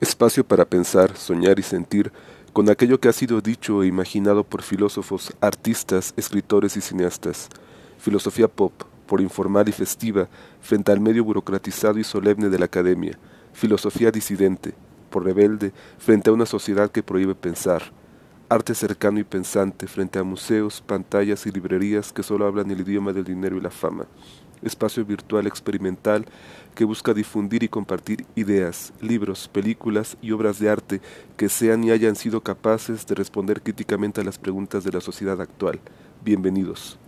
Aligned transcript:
Espacio 0.00 0.44
para 0.44 0.64
pensar, 0.64 1.14
soñar 1.14 1.58
y 1.58 1.62
sentir 1.62 2.10
con 2.54 2.70
aquello 2.70 2.98
que 3.00 3.10
ha 3.10 3.12
sido 3.12 3.42
dicho 3.42 3.82
e 3.82 3.86
imaginado 3.86 4.44
por 4.44 4.62
filósofos, 4.62 5.30
artistas, 5.42 6.14
escritores 6.16 6.74
y 6.78 6.80
cineastas. 6.80 7.50
Filosofía 7.98 8.48
pop, 8.48 8.72
por 9.06 9.20
informal 9.20 9.68
y 9.68 9.72
festiva, 9.72 10.28
frente 10.62 10.90
al 10.90 11.00
medio 11.00 11.22
burocratizado 11.22 11.98
y 11.98 12.04
solemne 12.04 12.48
de 12.48 12.58
la 12.58 12.64
academia. 12.64 13.18
Filosofía 13.52 14.10
disidente, 14.10 14.72
por 15.10 15.24
rebelde, 15.24 15.72
frente 15.98 16.30
a 16.30 16.32
una 16.32 16.46
sociedad 16.46 16.90
que 16.90 17.02
prohíbe 17.02 17.34
pensar. 17.34 17.92
Arte 18.52 18.74
cercano 18.74 19.20
y 19.20 19.24
pensante 19.24 19.86
frente 19.86 20.18
a 20.18 20.24
museos, 20.24 20.82
pantallas 20.84 21.46
y 21.46 21.52
librerías 21.52 22.12
que 22.12 22.24
solo 22.24 22.46
hablan 22.46 22.68
el 22.72 22.80
idioma 22.80 23.12
del 23.12 23.22
dinero 23.22 23.56
y 23.56 23.60
la 23.60 23.70
fama 23.70 24.06
espacio 24.62 25.04
virtual 25.04 25.46
experimental 25.46 26.26
que 26.74 26.84
busca 26.84 27.14
difundir 27.14 27.62
y 27.62 27.68
compartir 27.68 28.26
ideas, 28.34 28.92
libros, 29.00 29.48
películas 29.48 30.16
y 30.20 30.32
obras 30.32 30.58
de 30.58 30.68
arte 30.68 31.00
que 31.36 31.48
sean 31.48 31.84
y 31.84 31.92
hayan 31.92 32.16
sido 32.16 32.42
capaces 32.42 33.06
de 33.06 33.14
responder 33.14 33.62
críticamente 33.62 34.20
a 34.20 34.24
las 34.24 34.38
preguntas 34.38 34.84
de 34.84 34.92
la 34.92 35.00
sociedad 35.00 35.40
actual. 35.40 35.80
Bienvenidos. 36.22 36.98